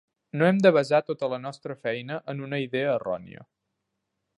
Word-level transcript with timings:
No 0.41 0.45
hem 0.45 0.61
de 0.65 0.71
basar 0.77 1.01
tota 1.09 1.29
la 1.35 1.39
nostra 1.43 1.77
feina 1.85 2.19
en 2.35 2.43
una 2.49 2.65
idea 2.69 2.93
errònia. 2.99 3.51